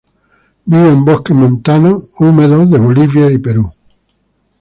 [0.65, 3.71] Vive en bosques montanos húmedos de Bolivia y Perú.